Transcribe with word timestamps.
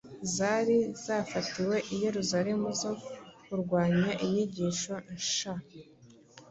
zari 0.35 0.77
zafatiwe 1.03 1.75
i 1.93 1.95
Yerusalemu 2.03 2.67
zo 2.81 2.91
kurwanya 3.43 4.11
inyigisho 4.23 4.93
nsha. 5.15 5.53